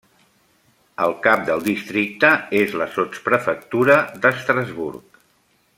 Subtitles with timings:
[1.07, 5.25] El cap del districte és la sotsprefectura d'Estrasburg.